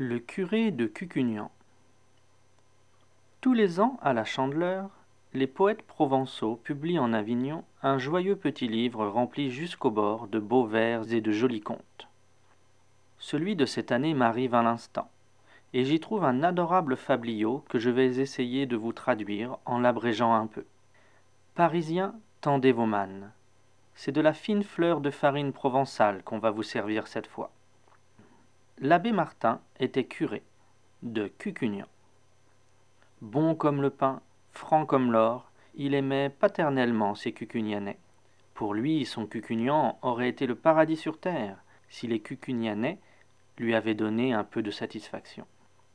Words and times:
Le 0.00 0.20
curé 0.20 0.70
de 0.70 0.86
Cucugnan 0.86 1.50
Tous 3.40 3.52
les 3.52 3.80
ans, 3.80 3.98
à 4.00 4.12
la 4.12 4.24
Chandeleur, 4.24 4.90
les 5.34 5.48
poètes 5.48 5.82
provençaux 5.82 6.54
publient 6.62 7.00
en 7.00 7.12
Avignon 7.12 7.64
un 7.82 7.98
joyeux 7.98 8.36
petit 8.36 8.68
livre 8.68 9.08
rempli 9.08 9.50
jusqu'au 9.50 9.90
bord 9.90 10.28
de 10.28 10.38
beaux 10.38 10.66
vers 10.66 11.12
et 11.12 11.20
de 11.20 11.32
jolis 11.32 11.62
contes. 11.62 12.06
Celui 13.18 13.56
de 13.56 13.66
cette 13.66 13.90
année 13.90 14.14
m'arrive 14.14 14.54
à 14.54 14.62
l'instant, 14.62 15.10
et 15.72 15.84
j'y 15.84 15.98
trouve 15.98 16.22
un 16.22 16.44
adorable 16.44 16.96
fabliau 16.96 17.64
que 17.68 17.80
je 17.80 17.90
vais 17.90 18.20
essayer 18.20 18.66
de 18.66 18.76
vous 18.76 18.92
traduire 18.92 19.58
en 19.64 19.80
l'abrégeant 19.80 20.32
un 20.32 20.46
peu. 20.46 20.64
Parisiens, 21.56 22.14
tendez 22.40 22.70
vos 22.70 22.86
mannes. 22.86 23.32
C'est 23.96 24.12
de 24.12 24.20
la 24.20 24.32
fine 24.32 24.62
fleur 24.62 25.00
de 25.00 25.10
farine 25.10 25.52
provençale 25.52 26.22
qu'on 26.22 26.38
va 26.38 26.52
vous 26.52 26.62
servir 26.62 27.08
cette 27.08 27.26
fois. 27.26 27.50
L'abbé 28.80 29.10
Martin 29.10 29.60
était 29.80 30.04
curé 30.04 30.44
de 31.02 31.26
Cucugnan. 31.26 31.88
Bon 33.20 33.56
comme 33.56 33.82
le 33.82 33.90
pain, 33.90 34.20
franc 34.52 34.86
comme 34.86 35.10
l'or, 35.10 35.50
il 35.74 35.94
aimait 35.94 36.30
paternellement 36.30 37.16
ses 37.16 37.32
Cucugnanais. 37.32 37.98
Pour 38.54 38.74
lui, 38.74 39.04
son 39.04 39.26
Cucugnan 39.26 39.98
aurait 40.02 40.28
été 40.28 40.46
le 40.46 40.54
paradis 40.54 40.96
sur 40.96 41.18
terre 41.18 41.56
si 41.88 42.06
les 42.06 42.20
Cucugnanais 42.20 43.00
lui 43.56 43.74
avaient 43.74 43.94
donné 43.94 44.32
un 44.32 44.44
peu 44.44 44.62
de 44.62 44.70
satisfaction. 44.70 45.44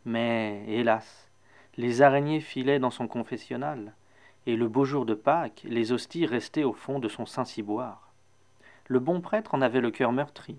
Mais, 0.03 0.65
hélas, 0.67 1.29
les 1.77 2.01
araignées 2.01 2.41
filaient 2.41 2.79
dans 2.79 2.91
son 2.91 3.07
confessionnal, 3.07 3.93
et 4.45 4.57
le 4.57 4.67
beau 4.67 4.83
jour 4.83 5.05
de 5.05 5.13
Pâques, 5.13 5.61
les 5.63 5.93
hosties 5.93 6.25
restaient 6.25 6.65
au 6.65 6.73
fond 6.73 6.99
de 6.99 7.07
son 7.07 7.25
saint-ciboire. 7.25 8.11
Le 8.87 8.99
bon 8.99 9.21
prêtre 9.21 9.55
en 9.55 9.61
avait 9.61 9.79
le 9.79 9.91
cœur 9.91 10.11
meurtri, 10.11 10.57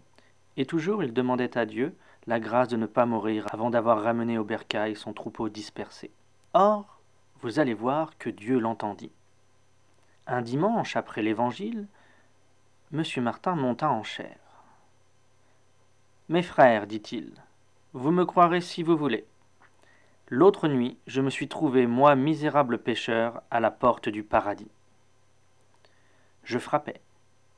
et 0.57 0.67
toujours 0.67 1.03
il 1.03 1.13
demandait 1.13 1.57
à 1.59 1.67
Dieu 1.67 1.97
la 2.27 2.41
grâce 2.41 2.69
de 2.69 2.77
ne 2.77 2.87
pas 2.87 3.07
mourir 3.07 3.47
avant 3.53 3.71
d'avoir 3.71 4.03
ramené 4.03 4.39
au 4.39 4.45
bercail 4.45 4.97
son 4.97 5.13
troupeau 5.13 5.49
dispersé. 5.49 6.11
Or, 6.55 7.01
vous 7.43 7.59
allez 7.59 7.74
voir 7.74 8.16
que 8.19 8.30
Dieu 8.30 8.59
l'entendit. 8.59 9.13
Un 10.27 10.41
dimanche 10.41 10.96
après 10.96 11.23
l'Évangile, 11.23 11.87
M. 12.93 13.02
Martin 13.19 13.57
monta 13.57 13.91
en 13.91 14.02
chair. 14.02 14.38
Mes 16.29 16.43
frères, 16.43 16.87
dit-il, 16.87 17.33
vous 17.93 18.11
me 18.11 18.24
croirez 18.24 18.63
si 18.63 18.83
vous 18.83 18.96
voulez. 18.96 19.27
L'autre 20.29 20.68
nuit, 20.68 20.96
je 21.07 21.21
me 21.21 21.29
suis 21.29 21.49
trouvé, 21.49 21.87
moi 21.87 22.15
misérable 22.15 22.79
pécheur, 22.79 23.43
à 23.51 23.61
la 23.61 23.71
porte 23.71 24.09
du 24.09 24.23
paradis. 24.23 24.71
Je 26.45 26.59
frappais. 26.59 27.01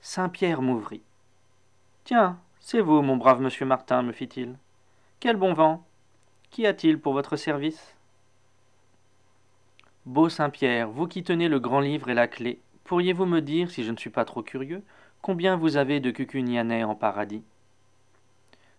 Saint 0.00 0.28
Pierre 0.28 0.62
m'ouvrit. 0.62 1.02
Tiens, 2.04 2.38
c'est 2.68 2.80
vous, 2.80 3.00
mon 3.00 3.16
brave 3.16 3.40
monsieur 3.40 3.64
Martin, 3.64 4.02
me 4.02 4.10
fit-il. 4.10 4.56
Quel 5.20 5.36
bon 5.36 5.52
vent. 5.52 5.86
Qu'y 6.50 6.66
a-t-il 6.66 6.98
pour 6.98 7.12
votre 7.12 7.36
service? 7.36 7.94
Beau 10.04 10.28
Saint-Pierre, 10.28 10.90
vous 10.90 11.06
qui 11.06 11.22
tenez 11.22 11.46
le 11.46 11.60
grand 11.60 11.78
livre 11.78 12.10
et 12.10 12.14
la 12.14 12.26
clé, 12.26 12.58
pourriez-vous 12.82 13.24
me 13.24 13.38
dire, 13.38 13.70
si 13.70 13.84
je 13.84 13.92
ne 13.92 13.96
suis 13.96 14.10
pas 14.10 14.24
trop 14.24 14.42
curieux, 14.42 14.82
combien 15.22 15.54
vous 15.54 15.76
avez 15.76 16.00
de 16.00 16.10
cucugnanais 16.10 16.82
en 16.82 16.96
paradis? 16.96 17.44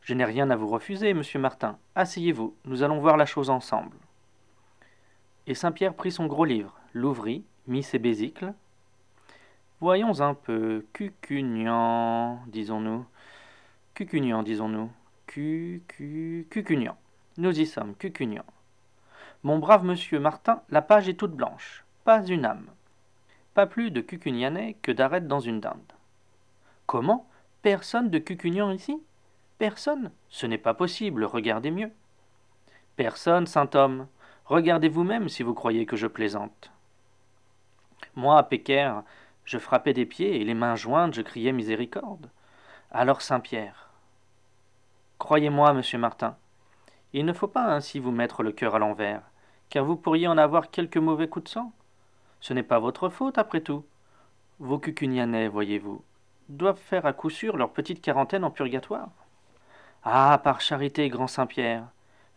Je 0.02 0.14
n'ai 0.14 0.26
rien 0.26 0.50
à 0.50 0.58
vous 0.58 0.68
refuser, 0.68 1.14
monsieur 1.14 1.40
Martin. 1.40 1.78
Asseyez-vous, 1.96 2.58
nous 2.66 2.84
allons 2.84 3.00
voir 3.00 3.16
la 3.16 3.26
chose 3.26 3.50
ensemble. 3.50 3.96
Et 5.46 5.56
Saint-Pierre 5.56 5.94
prit 5.94 6.12
son 6.12 6.26
gros 6.26 6.44
livre, 6.44 6.78
l'ouvrit, 6.92 7.46
mit 7.68 7.84
ses 7.84 8.00
bésicles. 8.00 8.54
Voyons 9.80 10.20
un 10.20 10.34
peu. 10.34 10.86
Cucugnan, 10.92 12.42
disons-nous. 12.48 13.06
Cucugnan, 13.98 14.44
disons-nous. 14.44 14.92
Cu, 15.26 15.82
cu, 15.88 16.46
Cucugnan. 16.52 16.96
Nous 17.38 17.60
y 17.60 17.66
sommes, 17.66 17.96
Cucugnan. 17.96 18.46
Mon 19.42 19.58
brave 19.58 19.84
monsieur 19.84 20.20
Martin, 20.20 20.62
la 20.70 20.84
page 20.84 21.10
est 21.10 21.16
toute 21.16 21.32
blanche. 21.32 21.84
Pas 22.04 22.24
une 22.24 22.46
âme. 22.46 22.68
Pas 23.56 23.66
plus 23.66 23.90
de 23.90 24.02
Cucugnanais 24.02 24.76
que 24.84 24.92
d'arêtes 24.92 25.28
dans 25.28 25.40
une 25.40 25.60
dinde. 25.62 25.94
Comment? 26.86 27.28
Personne 27.64 28.12
de 28.12 28.20
Cucugnan 28.20 28.70
ici? 28.70 29.02
Personne? 29.58 30.12
Ce 30.30 30.46
n'est 30.46 30.60
pas 30.60 30.76
possible, 30.76 31.24
regardez 31.24 31.72
mieux. 31.72 31.92
Personne, 32.98 33.48
saint 33.48 33.72
homme. 33.74 34.06
Regardez 34.46 34.90
vous-même 34.90 35.28
si 35.28 35.42
vous 35.42 35.56
croyez 35.56 35.88
que 35.88 35.98
je 35.98 36.06
plaisante. 36.06 36.70
Moi, 38.16 38.44
Pécaire, 38.44 39.02
je 39.44 39.58
frappais 39.58 39.94
des 39.94 40.06
pieds 40.06 40.40
et 40.40 40.44
les 40.44 40.54
mains 40.54 40.76
jointes, 40.76 41.16
je 41.16 41.24
criais 41.24 41.52
miséricorde. 41.52 42.30
Alors 42.92 43.24
Saint-Pierre, 43.24 43.87
Croyez-moi, 45.28 45.74
monsieur 45.74 45.98
Martin, 45.98 46.38
il 47.12 47.26
ne 47.26 47.34
faut 47.34 47.50
pas 47.50 47.66
ainsi 47.66 48.00
vous 48.00 48.12
mettre 48.12 48.44
le 48.44 48.54
cœur 48.54 48.76
à 48.76 48.80
l'envers, 48.80 49.22
car 49.70 49.84
vous 49.84 49.98
pourriez 49.98 50.26
en 50.26 50.38
avoir 50.38 50.72
quelques 50.72 50.96
mauvais 50.96 51.28
coups 51.28 51.44
de 51.44 51.50
sang. 51.50 51.74
Ce 52.40 52.54
n'est 52.54 52.64
pas 52.64 52.80
votre 52.80 53.10
faute, 53.10 53.38
après 53.38 53.60
tout. 53.60 53.84
Vos 54.60 54.80
cucugnanais, 54.80 55.50
voyez-vous, 55.50 56.02
doivent 56.48 56.80
faire 56.80 57.06
à 57.06 57.12
coup 57.12 57.30
sûr 57.30 57.58
leur 57.58 57.74
petite 57.74 58.02
quarantaine 58.02 58.46
en 58.46 58.52
purgatoire. 58.52 59.10
Ah, 60.06 60.40
par 60.42 60.62
charité, 60.62 61.10
grand 61.10 61.28
Saint-Pierre, 61.28 61.84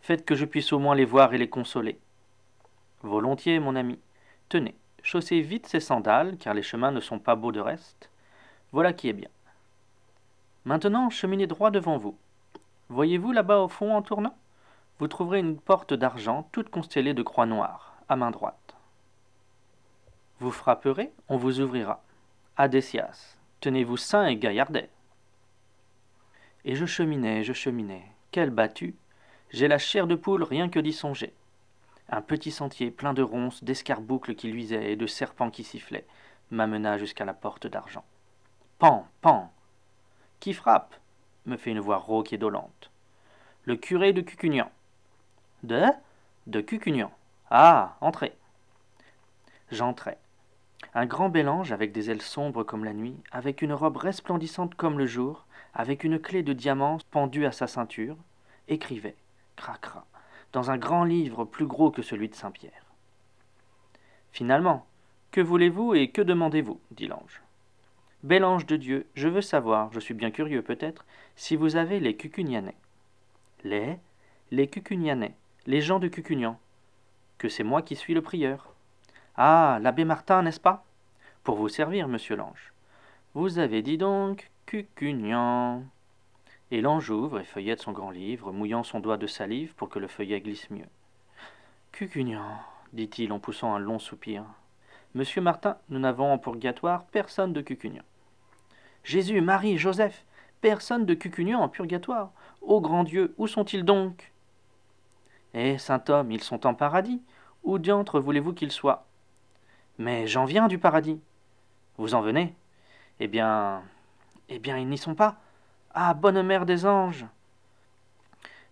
faites 0.01 0.25
que 0.25 0.35
je 0.35 0.43
puisse 0.43 0.73
au 0.73 0.79
moins 0.79 0.93
les 0.93 1.05
voir 1.05 1.33
et 1.33 1.37
les 1.37 1.49
consoler. 1.49 1.97
Volontiers, 3.03 3.61
mon 3.61 3.77
ami. 3.77 3.99
Tenez, 4.49 4.75
chaussez 5.01 5.39
vite 5.39 5.65
ces 5.65 5.79
sandales, 5.79 6.35
car 6.35 6.53
les 6.53 6.61
chemins 6.61 6.91
ne 6.91 6.99
sont 6.99 7.19
pas 7.19 7.37
beaux 7.37 7.53
de 7.53 7.61
reste. 7.61 8.09
Voilà 8.73 8.91
qui 8.91 9.07
est 9.07 9.13
bien. 9.13 9.29
Maintenant, 10.65 11.09
cheminez 11.09 11.47
droit 11.47 11.71
devant 11.71 11.97
vous. 11.97 12.17
Voyez-vous 12.91 13.31
là-bas 13.31 13.59
au 13.59 13.69
fond 13.69 13.95
en 13.95 14.01
tournant? 14.01 14.37
Vous 14.99 15.07
trouverez 15.07 15.39
une 15.39 15.57
porte 15.57 15.93
d'argent 15.93 16.49
toute 16.51 16.67
constellée 16.67 17.13
de 17.13 17.23
croix 17.23 17.45
noires, 17.45 17.95
à 18.09 18.17
main 18.17 18.31
droite. 18.31 18.75
Vous 20.41 20.51
frapperez, 20.51 21.13
on 21.29 21.37
vous 21.37 21.61
ouvrira. 21.61 22.03
Adessias, 22.57 23.37
tenez-vous 23.61 23.95
saint 23.95 24.25
et 24.25 24.35
gaillardet. 24.35 24.89
Et 26.65 26.75
je 26.75 26.85
cheminais, 26.85 27.45
je 27.45 27.53
cheminais. 27.53 28.03
Quel 28.31 28.49
battu 28.49 28.93
J'ai 29.51 29.69
la 29.69 29.77
chair 29.77 30.05
de 30.05 30.15
poule 30.15 30.43
rien 30.43 30.67
que 30.67 30.81
d'y 30.81 30.91
songer. 30.91 31.33
Un 32.09 32.21
petit 32.21 32.51
sentier 32.51 32.91
plein 32.91 33.13
de 33.13 33.23
ronces, 33.23 33.63
d'escarboucles 33.63 34.35
qui 34.35 34.51
luisaient 34.51 34.91
et 34.91 34.97
de 34.97 35.07
serpents 35.07 35.49
qui 35.49 35.63
sifflaient 35.63 36.07
m'amena 36.49 36.97
jusqu'à 36.97 37.23
la 37.23 37.33
porte 37.33 37.67
d'argent. 37.67 38.03
Pan, 38.79 39.07
pan 39.21 39.49
Qui 40.41 40.53
frappe? 40.53 41.00
Me 41.45 41.57
fait 41.57 41.71
une 41.71 41.79
voix 41.79 41.97
rauque 41.97 42.33
et 42.33 42.37
dolente. 42.37 42.91
Le 43.65 43.75
curé 43.75 44.13
de 44.13 44.21
Cucugnan. 44.21 44.71
De? 45.63 45.83
De 46.47 46.61
Cucugnan. 46.61 47.11
Ah, 47.49 47.97
entrez. 48.01 48.35
J'entrai. 49.71 50.17
Un 50.93 51.05
grand 51.05 51.29
bel 51.29 51.47
ange 51.47 51.71
avec 51.71 51.91
des 51.91 52.09
ailes 52.09 52.21
sombres 52.21 52.63
comme 52.63 52.83
la 52.83 52.93
nuit, 52.93 53.17
avec 53.31 53.61
une 53.61 53.73
robe 53.73 53.97
resplendissante 53.97 54.75
comme 54.75 54.97
le 54.97 55.05
jour, 55.05 55.45
avec 55.73 56.03
une 56.03 56.19
clé 56.19 56.43
de 56.43 56.53
diamant 56.53 56.97
pendue 57.11 57.45
à 57.45 57.51
sa 57.51 57.67
ceinture, 57.67 58.17
écrivait, 58.67 59.15
cracra, 59.55 60.05
dans 60.53 60.71
un 60.71 60.77
grand 60.77 61.03
livre 61.03 61.45
plus 61.45 61.67
gros 61.67 61.91
que 61.91 62.01
celui 62.01 62.27
de 62.29 62.35
Saint-Pierre. 62.35 62.85
Finalement, 64.31 64.85
que 65.31 65.41
voulez-vous 65.41 65.93
et 65.93 66.09
que 66.09 66.21
demandez-vous? 66.21 66.79
dit 66.91 67.07
l'ange. 67.07 67.41
Bel 68.23 68.43
ange 68.45 68.67
de 68.67 68.75
Dieu, 68.75 69.07
je 69.15 69.27
veux 69.27 69.41
savoir, 69.41 69.91
je 69.91 69.99
suis 69.99 70.13
bien 70.13 70.29
curieux 70.29 70.61
peut-être, 70.61 71.05
si 71.35 71.55
vous 71.55 71.75
avez 71.75 71.99
les 71.99 72.15
Cucugnanais. 72.15 72.75
Les? 73.63 73.97
Les 74.51 74.67
Cucugnanais, 74.67 75.33
les 75.65 75.81
gens 75.81 75.97
de 75.97 76.07
Cucugnan. 76.07 76.59
Que 77.39 77.49
c'est 77.49 77.63
moi 77.63 77.81
qui 77.81 77.95
suis 77.95 78.13
le 78.13 78.21
prieur. 78.21 78.75
Ah, 79.35 79.79
l'abbé 79.81 80.05
Martin, 80.05 80.43
n'est-ce 80.43 80.59
pas? 80.59 80.85
Pour 81.43 81.55
vous 81.55 81.67
servir, 81.69 82.07
monsieur 82.07 82.35
l'ange. 82.35 82.73
Vous 83.33 83.57
avez 83.57 83.81
dit 83.81 83.97
donc 83.97 84.51
Cucugnan. 84.67 85.83
Et 86.69 86.81
l'ange 86.81 87.09
ouvre 87.09 87.39
et 87.39 87.43
feuillette 87.43 87.81
son 87.81 87.91
grand 87.91 88.11
livre, 88.11 88.51
mouillant 88.51 88.83
son 88.83 88.99
doigt 88.99 89.17
de 89.17 89.25
salive 89.25 89.73
pour 89.73 89.89
que 89.89 89.97
le 89.97 90.07
feuillet 90.07 90.41
glisse 90.41 90.69
mieux. 90.69 90.87
Cucugnan, 91.91 92.59
dit-il 92.93 93.31
en 93.31 93.39
poussant 93.39 93.73
un 93.73 93.79
long 93.79 93.97
soupir. 93.97 94.43
Monsieur 95.15 95.41
Martin, 95.41 95.77
nous 95.89 95.99
n'avons 95.99 96.31
en 96.31 96.37
purgatoire 96.37 97.05
personne 97.05 97.51
de 97.51 97.61
Cucugnan. 97.61 98.03
Jésus, 99.03 99.41
Marie, 99.41 99.77
Joseph, 99.77 100.25
personne 100.61 101.05
de 101.05 101.13
Cucugnan 101.13 101.61
en 101.61 101.69
purgatoire. 101.69 102.31
Ô 102.61 102.81
grand 102.81 103.03
Dieu, 103.03 103.33
où 103.37 103.47
sont-ils 103.47 103.83
donc? 103.83 104.31
Eh, 105.53 105.77
saint 105.77 106.03
homme, 106.09 106.31
ils 106.31 106.43
sont 106.43 106.65
en 106.65 106.73
paradis. 106.73 107.21
Où 107.63 107.77
diantre 107.77 108.19
voulez-vous 108.19 108.53
qu'ils 108.53 108.71
soient? 108.71 109.05
Mais 109.97 110.27
j'en 110.27 110.45
viens 110.45 110.67
du 110.67 110.77
paradis. 110.77 111.19
Vous 111.97 112.15
en 112.15 112.21
venez? 112.21 112.55
Eh 113.19 113.27
bien. 113.27 113.83
Eh 114.49 114.59
bien, 114.59 114.77
ils 114.77 114.87
n'y 114.87 114.97
sont 114.97 115.15
pas. 115.15 115.37
Ah, 115.93 116.13
bonne 116.13 116.41
mère 116.41 116.65
des 116.65 116.85
anges 116.85 117.25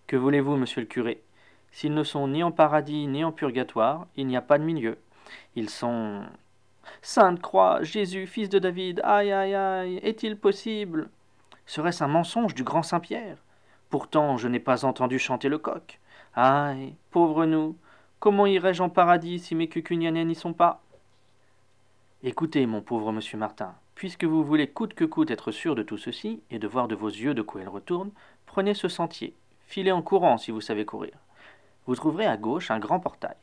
Que 0.08 0.16
voulez-vous, 0.16 0.56
monsieur 0.56 0.82
le 0.82 0.88
curé? 0.88 1.22
S'ils 1.72 1.94
ne 1.94 2.04
sont 2.04 2.28
ni 2.28 2.44
en 2.44 2.52
paradis 2.52 3.08
ni 3.08 3.24
en 3.24 3.32
purgatoire, 3.32 4.08
il 4.16 4.28
n'y 4.28 4.38
a 4.38 4.42
pas 4.42 4.58
de 4.58 4.64
milieu. 4.64 4.98
Ils 5.56 5.70
sont 5.70 6.24
Sainte 7.02 7.42
Croix, 7.42 7.82
Jésus, 7.84 8.28
fils 8.28 8.50
de 8.50 8.60
David, 8.60 9.02
aïe 9.04 9.32
aïe 9.32 9.56
aïe, 9.56 9.98
est-il 9.98 10.38
possible? 10.38 11.10
Serait-ce 11.66 12.04
un 12.04 12.08
mensonge 12.08 12.56
du 12.56 12.64
grand 12.64 12.84
Saint-Pierre? 12.84 13.38
Pourtant, 13.90 14.38
je 14.38 14.48
n'ai 14.48 14.60
pas 14.60 14.86
entendu 14.86 15.20
chanter 15.20 15.50
le 15.50 15.58
coq. 15.58 16.00
Aïe, 16.36 16.96
pauvre 17.12 17.46
nous, 17.46 17.76
comment 18.20 18.46
irai-je 18.46 18.84
en 18.84 18.90
paradis 18.90 19.40
si 19.40 19.56
mes 19.56 19.68
cucugnanais 19.68 20.26
n'y 20.26 20.36
sont 20.36 20.54
pas? 20.54 20.82
Écoutez, 22.22 22.66
mon 22.66 22.82
pauvre 22.82 23.12
monsieur 23.12 23.38
Martin, 23.38 23.74
puisque 23.96 24.26
vous 24.26 24.44
voulez 24.44 24.68
coûte 24.68 24.94
que 24.94 25.06
coûte 25.06 25.32
être 25.32 25.52
sûr 25.52 25.74
de 25.76 25.84
tout 25.84 25.98
ceci, 25.98 26.42
et 26.52 26.60
de 26.60 26.68
voir 26.68 26.88
de 26.88 26.96
vos 26.96 27.08
yeux 27.08 27.34
de 27.34 27.42
quoi 27.42 27.62
elle 27.62 27.70
retourne, 27.70 28.12
prenez 28.46 28.74
ce 28.74 28.88
sentier, 28.88 29.34
filez 29.66 29.92
en 29.92 30.02
courant 30.02 30.38
si 30.38 30.52
vous 30.52 30.62
savez 30.62 30.86
courir. 30.86 31.14
Vous 31.88 31.96
trouverez 31.96 32.26
à 32.26 32.38
gauche 32.38 32.72
un 32.72 32.80
grand 32.80 33.00
portail. 33.00 33.38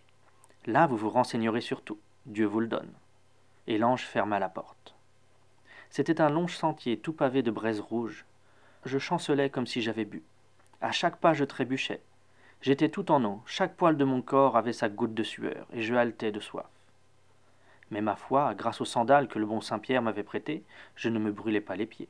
Là, 0.66 0.86
vous 0.86 0.96
vous 0.96 1.10
renseignerez 1.10 1.60
sur 1.60 1.82
tout. 1.82 1.98
Dieu 2.26 2.44
vous 2.44 2.60
le 2.60 2.66
donne. 2.66 2.90
Et 3.66 3.78
l'ange 3.78 4.02
ferma 4.02 4.38
la 4.38 4.48
porte. 4.48 4.94
C'était 5.90 6.20
un 6.20 6.30
long 6.30 6.48
sentier 6.48 6.98
tout 6.98 7.12
pavé 7.12 7.42
de 7.42 7.50
braises 7.50 7.80
rouges. 7.80 8.24
Je 8.84 8.98
chancelais 8.98 9.50
comme 9.50 9.66
si 9.66 9.82
j'avais 9.82 10.04
bu. 10.04 10.22
À 10.80 10.92
chaque 10.92 11.16
pas, 11.16 11.32
je 11.32 11.44
trébuchais. 11.44 12.02
J'étais 12.62 12.88
tout 12.88 13.10
en 13.10 13.24
eau, 13.24 13.42
chaque 13.46 13.76
poil 13.76 13.96
de 13.96 14.04
mon 14.04 14.22
corps 14.22 14.56
avait 14.56 14.72
sa 14.72 14.88
goutte 14.88 15.14
de 15.14 15.22
sueur, 15.22 15.66
et 15.72 15.82
je 15.82 15.94
haletais 15.94 16.32
de 16.32 16.40
soif. 16.40 16.66
Mais 17.90 18.00
ma 18.00 18.16
foi, 18.16 18.54
grâce 18.54 18.80
aux 18.80 18.86
sandales 18.86 19.28
que 19.28 19.38
le 19.38 19.46
bon 19.46 19.60
Saint-Pierre 19.60 20.02
m'avait 20.02 20.22
prêtées, 20.22 20.64
je 20.96 21.08
ne 21.08 21.18
me 21.18 21.32
brûlais 21.32 21.60
pas 21.60 21.76
les 21.76 21.86
pieds. 21.86 22.08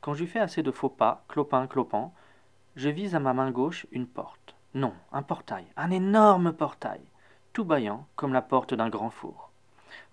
Quand 0.00 0.14
j'eus 0.14 0.26
fait 0.26 0.40
assez 0.40 0.62
de 0.62 0.70
faux 0.70 0.88
pas, 0.88 1.24
clopin, 1.28 1.66
clopant, 1.66 2.14
je 2.76 2.88
vis 2.88 3.14
à 3.14 3.18
ma 3.18 3.32
main 3.32 3.50
gauche 3.50 3.86
une 3.90 4.06
porte. 4.06 4.54
Non, 4.74 4.92
un 5.12 5.22
portail, 5.22 5.64
un 5.76 5.90
énorme 5.90 6.52
portail, 6.52 7.00
tout 7.52 7.64
bâillant 7.64 8.06
comme 8.14 8.32
la 8.32 8.42
porte 8.42 8.74
d'un 8.74 8.90
grand 8.90 9.10
four. 9.10 9.45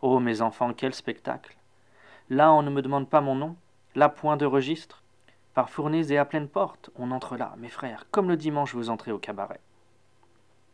Oh, 0.01 0.19
mes 0.19 0.41
enfants, 0.41 0.73
quel 0.73 0.93
spectacle 0.93 1.55
Là, 2.29 2.51
on 2.53 2.61
ne 2.61 2.69
me 2.69 2.81
demande 2.81 3.09
pas 3.09 3.21
mon 3.21 3.35
nom, 3.35 3.55
là, 3.95 4.09
point 4.09 4.37
de 4.37 4.45
registre. 4.45 5.03
Par 5.53 5.69
fournées 5.69 6.11
et 6.11 6.17
à 6.17 6.25
pleine 6.25 6.47
porte, 6.47 6.89
on 6.95 7.11
entre 7.11 7.37
là, 7.37 7.53
mes 7.57 7.69
frères, 7.69 8.07
comme 8.09 8.27
le 8.27 8.37
dimanche 8.37 8.73
vous 8.73 8.89
entrez 8.89 9.11
au 9.11 9.19
cabaret. 9.19 9.59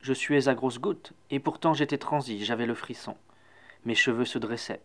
Je 0.01 0.13
suais 0.13 0.47
à 0.47 0.55
grosses 0.55 0.79
gouttes, 0.79 1.11
et 1.29 1.39
pourtant 1.39 1.73
j'étais 1.73 1.97
transi, 1.97 2.45
j'avais 2.45 2.65
le 2.65 2.75
frisson. 2.75 3.17
Mes 3.85 3.95
cheveux 3.95 4.25
se 4.25 4.39
dressaient. 4.39 4.81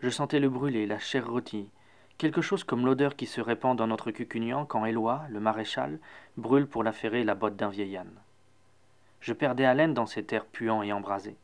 Je 0.00 0.10
sentais 0.10 0.40
le 0.40 0.50
brûler, 0.50 0.86
la 0.86 0.98
chair 0.98 1.26
rôtie, 1.26 1.70
quelque 2.18 2.42
chose 2.42 2.64
comme 2.64 2.84
l'odeur 2.84 3.16
qui 3.16 3.24
se 3.24 3.40
répand 3.40 3.76
dans 3.76 3.86
notre 3.86 4.10
cucugnan 4.10 4.66
quand 4.66 4.84
Éloi, 4.84 5.22
le 5.30 5.40
maréchal, 5.40 5.98
brûle 6.36 6.66
pour 6.66 6.84
l'affairer 6.84 7.24
la 7.24 7.34
botte 7.34 7.56
d'un 7.56 7.70
vieil 7.70 7.96
âne. 7.96 8.20
Je 9.20 9.32
perdais 9.32 9.64
haleine 9.64 9.94
dans 9.94 10.06
cet 10.06 10.32
air 10.34 10.44
puant 10.44 10.82
et 10.82 10.92
embrasé. 10.92 11.36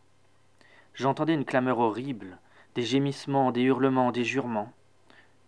J'entendais 0.95 1.35
une 1.35 1.45
clameur 1.45 1.79
horrible, 1.79 2.39
des 2.75 2.83
gémissements, 2.83 3.51
des 3.51 3.63
hurlements, 3.63 4.13
des 4.13 4.25
jurements. 4.25 4.73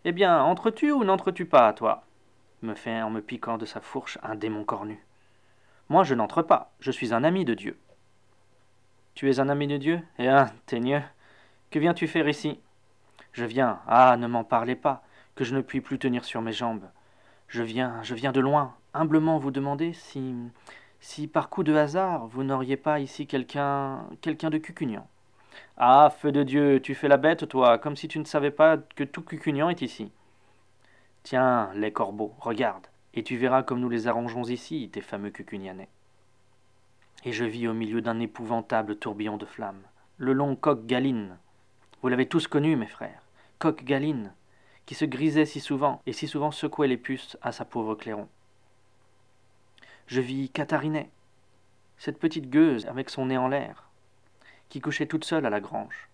Eh 0.04 0.12
bien, 0.12 0.42
entres-tu 0.42 0.90
ou 0.92 1.04
n'entres-tu 1.04 1.44
pas, 1.44 1.72
toi? 1.72 2.04
me 2.62 2.74
fait 2.74 3.02
en 3.02 3.10
me 3.10 3.20
piquant 3.20 3.58
de 3.58 3.66
sa 3.66 3.80
fourche 3.80 4.18
un 4.22 4.34
démon 4.34 4.64
cornu. 4.64 5.04
Moi, 5.90 6.02
je 6.02 6.14
n'entre 6.14 6.42
pas, 6.42 6.72
je 6.80 6.90
suis 6.90 7.12
un 7.12 7.24
ami 7.24 7.44
de 7.44 7.52
Dieu. 7.54 7.78
Tu 9.14 9.30
es 9.30 9.38
un 9.38 9.50
ami 9.50 9.66
de 9.66 9.76
Dieu? 9.76 10.00
Eh 10.18 10.28
hein, 10.28 10.50
teigneux 10.66 11.02
Que 11.70 11.78
viens-tu 11.78 12.08
faire 12.08 12.28
ici? 12.28 12.58
Je 13.32 13.44
viens, 13.44 13.80
ah, 13.86 14.16
ne 14.16 14.26
m'en 14.26 14.44
parlez 14.44 14.76
pas, 14.76 15.04
que 15.34 15.44
je 15.44 15.54
ne 15.54 15.60
puis 15.60 15.80
plus 15.80 15.98
tenir 15.98 16.24
sur 16.24 16.40
mes 16.40 16.52
jambes. 16.52 16.88
Je 17.48 17.62
viens, 17.62 18.02
je 18.02 18.14
viens 18.14 18.32
de 18.32 18.40
loin, 18.40 18.74
humblement 18.94 19.38
vous 19.38 19.50
demander 19.50 19.92
si, 19.92 20.34
si 21.00 21.28
par 21.28 21.50
coup 21.50 21.64
de 21.64 21.74
hasard, 21.74 22.26
vous 22.28 22.44
n'auriez 22.44 22.76
pas 22.76 23.00
ici 23.00 23.26
quelqu'un, 23.26 24.06
quelqu'un 24.22 24.50
de 24.50 24.58
cucugnan. 24.58 25.06
Ah, 25.76 26.12
feu 26.18 26.32
de 26.32 26.42
Dieu, 26.42 26.80
tu 26.80 26.94
fais 26.94 27.08
la 27.08 27.16
bête, 27.16 27.48
toi, 27.48 27.78
comme 27.78 27.96
si 27.96 28.08
tu 28.08 28.18
ne 28.18 28.24
savais 28.24 28.50
pas 28.50 28.76
que 28.76 29.04
tout 29.04 29.22
cucugnan 29.22 29.68
est 29.68 29.82
ici. 29.82 30.10
Tiens, 31.22 31.70
les 31.74 31.92
corbeaux, 31.92 32.34
regarde, 32.38 32.86
et 33.14 33.22
tu 33.22 33.36
verras 33.36 33.62
comme 33.62 33.80
nous 33.80 33.88
les 33.88 34.06
arrangeons 34.08 34.44
ici, 34.44 34.88
tes 34.92 35.00
fameux 35.00 35.30
cucugnanais. 35.30 35.88
Et 37.24 37.32
je 37.32 37.44
vis 37.44 37.68
au 37.68 37.72
milieu 37.74 38.00
d'un 38.00 38.20
épouvantable 38.20 38.96
tourbillon 38.96 39.36
de 39.36 39.46
flammes 39.46 39.82
le 40.16 40.32
long 40.32 40.54
coq 40.54 40.86
Galine. 40.86 41.36
Vous 42.00 42.08
l'avez 42.08 42.26
tous 42.26 42.46
connu, 42.46 42.76
mes 42.76 42.86
frères, 42.86 43.22
coq 43.58 43.82
Galine, 43.82 44.32
qui 44.86 44.94
se 44.94 45.04
grisait 45.04 45.46
si 45.46 45.60
souvent 45.60 46.00
et 46.06 46.12
si 46.12 46.28
souvent 46.28 46.50
secouait 46.50 46.88
les 46.88 46.96
puces 46.96 47.36
à 47.42 47.50
sa 47.50 47.64
pauvre 47.64 47.94
clairon. 47.94 48.28
Je 50.06 50.20
vis 50.20 50.50
Catharinet, 50.50 51.10
cette 51.98 52.18
petite 52.18 52.48
gueuse 52.48 52.86
avec 52.86 53.10
son 53.10 53.26
nez 53.26 53.38
en 53.38 53.48
l'air, 53.48 53.88
qui 54.68 54.80
couchait 54.80 55.06
toute 55.06 55.24
seule 55.24 55.46
à 55.46 55.50
la 55.50 55.60
grange. 55.60 56.08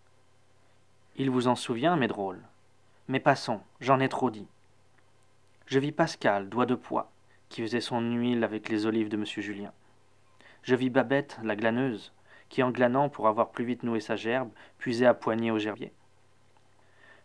Il 1.16 1.30
vous 1.30 1.48
en 1.48 1.56
souvient, 1.56 1.96
mes 1.96 2.08
drôles. 2.08 2.42
Mais 3.08 3.20
passons, 3.20 3.60
j'en 3.80 4.00
ai 4.00 4.08
trop 4.08 4.30
dit. 4.30 4.46
Je 5.66 5.78
vis 5.78 5.92
Pascal, 5.92 6.48
doigt 6.48 6.66
de 6.66 6.74
pois, 6.74 7.10
qui 7.48 7.62
faisait 7.62 7.80
son 7.80 8.00
huile 8.00 8.44
avec 8.44 8.68
les 8.68 8.86
olives 8.86 9.08
de 9.08 9.16
monsieur 9.16 9.42
Julien. 9.42 9.72
Je 10.62 10.74
vis 10.74 10.90
Babette, 10.90 11.38
la 11.42 11.56
glaneuse, 11.56 12.12
qui 12.48 12.62
en 12.62 12.70
glanant 12.70 13.08
pour 13.08 13.28
avoir 13.28 13.50
plus 13.50 13.64
vite 13.64 13.82
noué 13.82 14.00
sa 14.00 14.16
gerbe, 14.16 14.50
puisait 14.78 15.06
à 15.06 15.14
poignée 15.14 15.50
au 15.50 15.58
gerbier. 15.58 15.92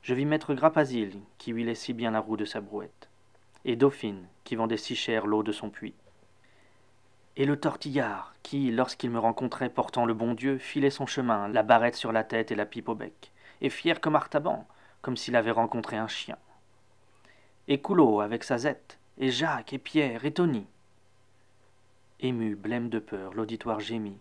Je 0.01 0.13
vis 0.13 0.25
maître 0.25 0.53
Grapasile, 0.53 1.19
qui 1.37 1.51
huilait 1.51 1.75
si 1.75 1.93
bien 1.93 2.11
la 2.11 2.19
roue 2.19 2.37
de 2.37 2.45
sa 2.45 2.61
brouette, 2.61 3.09
et 3.65 3.75
Dauphine, 3.75 4.27
qui 4.43 4.55
vendait 4.55 4.77
si 4.77 4.95
cher 4.95 5.25
l'eau 5.25 5.41
de 5.41 5.51
son 5.51 5.69
puits. 5.69 5.95
Et 7.37 7.45
le 7.45 7.59
tortillard, 7.59 8.33
qui, 8.43 8.71
lorsqu'il 8.71 9.09
me 9.09 9.19
rencontrait 9.19 9.69
portant 9.69 10.05
le 10.05 10.13
bon 10.13 10.33
Dieu, 10.33 10.57
filait 10.57 10.89
son 10.89 11.05
chemin, 11.05 11.49
la 11.49 11.63
barrette 11.63 11.95
sur 11.95 12.13
la 12.13 12.23
tête 12.23 12.51
et 12.51 12.55
la 12.55 12.65
pipe 12.65 12.87
au 12.87 12.95
bec, 12.95 13.33
et 13.59 13.69
fier 13.69 13.99
comme 13.99 14.15
Artaban, 14.15 14.65
comme 15.01 15.17
s'il 15.17 15.35
avait 15.35 15.51
rencontré 15.51 15.97
un 15.97 16.07
chien. 16.07 16.37
Et 17.67 17.81
Coulot 17.81 18.21
avec 18.21 18.43
sa 18.43 18.57
zette, 18.57 18.99
et 19.17 19.31
Jacques, 19.31 19.73
et 19.73 19.79
Pierre, 19.79 20.23
et 20.23 20.31
Tony. 20.31 20.65
Ému, 22.21 22.55
blême 22.55 22.87
de 22.87 22.99
peur, 22.99 23.33
l'auditoire 23.33 23.81
gémit, 23.81 24.19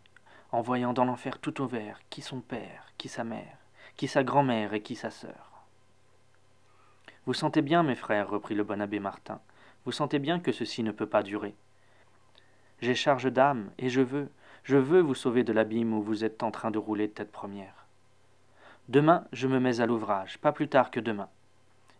en 0.50 0.60
voyant 0.60 0.92
dans 0.92 1.04
l'enfer 1.04 1.38
tout 1.38 1.60
au 1.60 1.66
vert, 1.66 2.00
qui 2.10 2.20
son 2.20 2.40
père, 2.40 2.92
qui 2.98 3.08
sa 3.08 3.22
mère, 3.22 3.58
qui 3.96 4.08
sa 4.08 4.24
grand-mère 4.24 4.74
et 4.74 4.82
qui 4.82 4.96
sa 4.96 5.10
sœur. 5.10 5.64
Vous 7.26 7.34
sentez 7.34 7.62
bien, 7.62 7.84
mes 7.84 7.94
frères, 7.94 8.28
reprit 8.28 8.56
le 8.56 8.64
bon 8.64 8.80
abbé 8.80 8.98
Martin, 8.98 9.40
vous 9.84 9.92
sentez 9.92 10.18
bien 10.18 10.40
que 10.40 10.50
ceci 10.50 10.82
ne 10.82 10.90
peut 10.90 11.06
pas 11.06 11.22
durer. 11.22 11.54
J'ai 12.80 12.94
charge 12.94 13.32
d'âme, 13.32 13.70
et 13.78 13.88
je 13.88 14.00
veux, 14.00 14.28
je 14.64 14.76
veux 14.76 15.00
vous 15.00 15.14
sauver 15.14 15.44
de 15.44 15.52
l'abîme 15.52 15.94
où 15.94 16.02
vous 16.02 16.24
êtes 16.24 16.42
en 16.42 16.50
train 16.50 16.70
de 16.70 16.78
rouler 16.78 17.08
tête 17.08 17.32
première. 17.32 17.86
Demain, 18.88 19.24
je 19.32 19.48
me 19.48 19.60
mets 19.60 19.80
à 19.80 19.86
l'ouvrage, 19.86 20.38
pas 20.38 20.52
plus 20.52 20.68
tard 20.68 20.90
que 20.90 21.00
demain. 21.00 21.28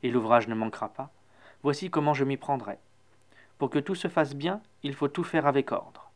Et 0.03 0.11
l'ouvrage 0.11 0.49
ne 0.49 0.55
manquera 0.55 0.89
pas. 0.91 1.11
Voici 1.63 1.89
comment 1.89 2.13
je 2.13 2.25
m'y 2.25 2.37
prendrai. 2.37 2.79
Pour 3.59 3.71
que 3.71 3.79
tout 3.79 3.95
se 3.95 4.09
fasse 4.09 4.35
bien, 4.35 4.61
il 4.83 4.95
faut 4.95 5.09
tout 5.09 5.25
faire 5.25 5.47
avec 5.47 5.73
ordre. 5.73 6.11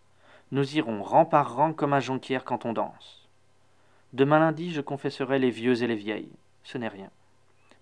Nous 0.50 0.76
irons 0.76 1.02
rang 1.02 1.24
par 1.24 1.54
rang 1.54 1.72
comme 1.72 1.94
à 1.94 2.00
Jonquière 2.00 2.44
quand 2.44 2.66
on 2.66 2.72
danse. 2.72 3.28
Demain 4.12 4.38
lundi, 4.38 4.72
je 4.72 4.80
confesserai 4.80 5.38
les 5.38 5.50
vieux 5.50 5.82
et 5.82 5.86
les 5.86 5.96
vieilles. 5.96 6.32
Ce 6.64 6.76
n'est 6.76 6.88
rien. 6.88 7.10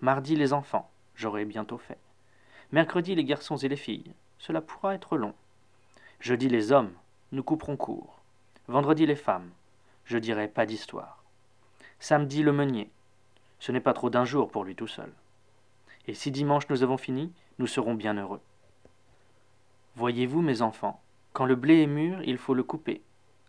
Mardi, 0.01 0.37
les 0.37 0.53
enfants. 0.53 0.91
J'aurai 1.15 1.45
bientôt 1.45 1.79
fait. 1.79 1.99
Mercredi, 2.73 3.15
les 3.15 3.25
garçons 3.25 3.57
et 3.57 3.69
les 3.69 3.77
filles. 3.77 4.13
Cela 4.39 4.61
pourra 4.61 4.95
être 4.95 5.17
long. 5.17 5.35
Jeudi, 6.21 6.49
les 6.49 6.73
hommes. 6.73 6.93
Nous 7.33 7.43
couperons 7.43 7.77
court. 7.77 8.21
Vendredi, 8.69 9.07
les 9.07 9.17
femmes. 9.17 9.51
Je 10.05 10.19
dirai 10.19 10.49
pas 10.49 10.67
d'histoire. 10.67 11.23
Samedi, 12.01 12.43
le 12.43 12.53
meunier. 12.53 12.91
Ce 13.59 13.73
n'est 13.73 13.81
pas 13.81 13.95
trop 13.95 14.11
d'un 14.11 14.25
jour 14.25 14.51
pour 14.51 14.65
lui 14.65 14.75
tout 14.75 14.87
seul. 14.87 15.13
Et 16.07 16.15
si 16.15 16.31
dimanche 16.31 16.69
nous 16.69 16.83
avons 16.83 16.97
fini, 16.97 17.33
nous 17.59 17.67
serons 17.67 17.95
bien 17.95 18.15
heureux. 18.15 18.41
Voyez-vous, 19.97 20.43
mes 20.43 20.63
enfants, 20.63 21.01
quand 21.33 21.47
le 21.47 21.55
blé 21.55 21.83
est 21.83 21.87
mûr, 21.87 22.23
il 22.23 22.39
faut 22.39 22.55
le 22.55 22.63
couper. 22.63 23.03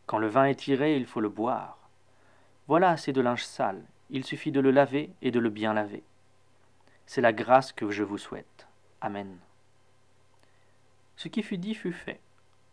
Quand 0.06 0.18
le 0.18 0.28
vin 0.28 0.46
est 0.46 0.56
tiré, 0.56 0.96
il 0.96 1.06
faut 1.06 1.22
le 1.22 1.30
boire. 1.30 1.78
Voilà 2.68 2.90
assez 2.90 3.14
de 3.14 3.22
linge 3.22 3.46
sale, 3.46 3.84
il 4.10 4.24
suffit 4.24 4.52
de 4.52 4.60
le 4.60 4.72
laver 4.72 5.12
et 5.22 5.32
de 5.32 5.40
le 5.40 5.50
bien 5.50 5.74
laver. 5.74 6.04
C'est 7.06 7.22
la 7.22 7.34
grâce 7.34 7.72
que 7.72 7.90
je 7.92 8.04
vous 8.04 8.18
souhaite. 8.18 8.68
Amen. 9.02 9.38
Ce 11.16 11.28
qui 11.28 11.44
fut 11.44 11.58
dit 11.58 11.76
fut 11.76 11.94
fait. 11.94 12.20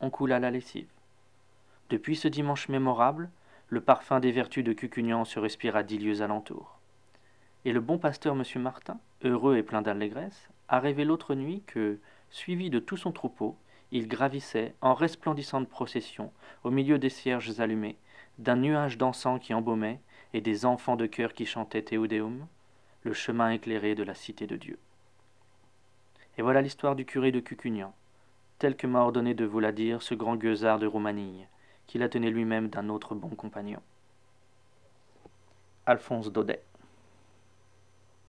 On 0.01 0.11
coula 0.11 0.39
la 0.39 0.51
lessive. 0.51 0.89
Depuis 1.91 2.17
ce 2.17 2.29
dimanche 2.29 2.69
mémorable, 2.69 3.31
le 3.69 3.81
parfum 3.81 4.21
des 4.21 4.33
vertus 4.33 4.65
de 4.65 4.73
Cucugnan 4.73 5.25
se 5.25 5.39
respire 5.39 5.77
à 5.77 5.83
dix 5.83 5.99
lieues 5.99 6.23
alentour. 6.23 6.79
Et 7.65 7.73
le 7.73 7.81
bon 7.81 7.99
pasteur 7.99 8.35
M. 8.35 8.63
Martin, 8.63 8.99
heureux 9.23 9.57
et 9.57 9.63
plein 9.63 9.83
d'allégresse, 9.83 10.49
a 10.69 10.81
rêvé 10.81 11.05
l'autre 11.05 11.35
nuit 11.35 11.63
que, 11.67 11.99
suivi 12.31 12.71
de 12.71 12.79
tout 12.79 12.97
son 12.97 13.13
troupeau, 13.13 13.57
il 13.91 14.09
gravissait, 14.09 14.75
en 14.81 14.95
resplendissante 14.95 15.69
procession, 15.69 16.33
au 16.65 16.71
milieu 16.71 16.99
des 16.99 17.11
cierges 17.11 17.61
allumés, 17.61 17.97
d'un 18.39 18.57
nuage 18.57 18.99
d'encens 18.99 19.41
qui 19.41 19.55
embaumait, 19.55 20.01
et 20.33 20.41
des 20.41 20.67
enfants 20.67 20.97
de 20.97 21.07
chœur 21.07 21.33
qui 21.33 21.47
chantaient 21.47 21.83
Théodéum, 21.83 22.47
le 23.03 23.13
chemin 23.13 23.51
éclairé 23.51 23.95
de 23.95 24.03
la 24.03 24.15
cité 24.15 24.47
de 24.47 24.57
Dieu. 24.57 24.79
Et 26.37 26.43
voilà 26.43 26.61
l'histoire 26.61 26.97
du 26.97 27.05
curé 27.05 27.31
de 27.31 27.41
Cucugnan, 27.41 27.95
tel 28.59 28.77
que 28.77 28.87
m'a 28.87 29.01
ordonné 29.01 29.35
de 29.35 29.45
vous 29.45 29.61
la 29.61 29.73
dire 29.73 30.03
ce 30.03 30.15
grand 30.15 30.37
gueusard 30.37 30.79
de 30.79 30.87
Roumanie, 30.87 31.45
qui 31.87 31.99
la 31.99 32.09
tenait 32.09 32.31
lui-même 32.31 32.69
d'un 32.69 32.89
autre 32.89 33.15
bon 33.15 33.31
compagnon. 33.31 33.81
Alphonse 35.87 36.33
Daudet 36.33 36.63